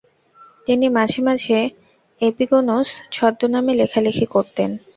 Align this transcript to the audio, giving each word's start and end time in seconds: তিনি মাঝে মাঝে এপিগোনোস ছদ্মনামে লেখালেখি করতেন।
তিনি 0.67 0.85
মাঝে 0.89 1.19
মাঝে 1.27 1.57
এপিগোনোস 2.21 2.89
ছদ্মনামে 3.11 3.73
লেখালেখি 3.79 4.25
করতেন। 4.27 4.69